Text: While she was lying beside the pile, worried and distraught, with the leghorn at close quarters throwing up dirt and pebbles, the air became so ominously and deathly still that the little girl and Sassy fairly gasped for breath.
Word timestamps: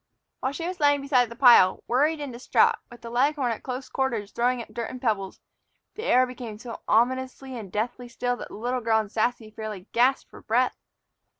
While 0.39 0.51
she 0.53 0.67
was 0.67 0.79
lying 0.79 1.01
beside 1.01 1.29
the 1.29 1.35
pile, 1.35 1.83
worried 1.85 2.19
and 2.19 2.33
distraught, 2.33 2.77
with 2.89 3.01
the 3.01 3.11
leghorn 3.11 3.51
at 3.51 3.61
close 3.61 3.87
quarters 3.87 4.31
throwing 4.31 4.59
up 4.63 4.73
dirt 4.73 4.89
and 4.89 4.99
pebbles, 4.99 5.39
the 5.93 6.05
air 6.05 6.25
became 6.25 6.57
so 6.57 6.81
ominously 6.87 7.55
and 7.55 7.71
deathly 7.71 8.07
still 8.07 8.35
that 8.37 8.47
the 8.47 8.55
little 8.55 8.81
girl 8.81 8.97
and 8.99 9.11
Sassy 9.11 9.51
fairly 9.51 9.87
gasped 9.91 10.31
for 10.31 10.41
breath. 10.41 10.75